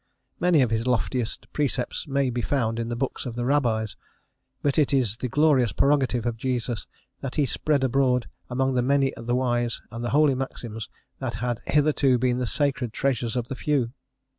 Many 0.39 0.63
of 0.63 0.71
his 0.71 0.87
loftiest 0.87 1.45
precepts 1.53 2.07
may 2.07 2.31
be 2.31 2.41
found 2.41 2.79
in 2.79 2.89
the 2.89 2.95
books 2.95 3.27
of 3.27 3.35
the 3.35 3.45
Rabbis, 3.45 3.95
but 4.63 4.79
it 4.79 4.91
is 4.95 5.17
the 5.17 5.27
glorious 5.27 5.71
prerogative 5.73 6.25
of 6.25 6.37
Jesus 6.37 6.87
that 7.19 7.35
he 7.35 7.45
spread 7.45 7.83
abroad 7.83 8.27
among 8.49 8.73
the 8.73 8.81
many 8.81 9.13
the 9.15 9.35
wise 9.35 9.79
and 9.91 10.03
holy 10.03 10.33
maxims 10.33 10.89
that 11.19 11.35
had 11.35 11.61
hitherto 11.67 12.17
been 12.17 12.39
the 12.39 12.47
sacred 12.47 12.93
treasures 12.93 13.35
of 13.35 13.47
the 13.47 13.55
few. 13.55 13.91